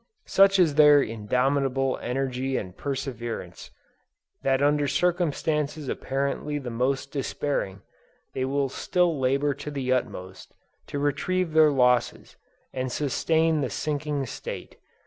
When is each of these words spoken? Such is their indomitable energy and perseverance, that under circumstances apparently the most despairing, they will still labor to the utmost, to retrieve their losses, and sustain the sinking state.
Such 0.25 0.57
is 0.57 0.73
their 0.73 0.99
indomitable 0.99 1.99
energy 2.01 2.57
and 2.57 2.75
perseverance, 2.75 3.69
that 4.41 4.59
under 4.63 4.87
circumstances 4.87 5.87
apparently 5.87 6.57
the 6.57 6.71
most 6.71 7.11
despairing, 7.11 7.83
they 8.33 8.43
will 8.43 8.67
still 8.67 9.19
labor 9.19 9.53
to 9.53 9.69
the 9.69 9.93
utmost, 9.93 10.55
to 10.87 10.97
retrieve 10.97 11.53
their 11.53 11.69
losses, 11.69 12.35
and 12.73 12.91
sustain 12.91 13.61
the 13.61 13.69
sinking 13.69 14.25
state. 14.25 14.77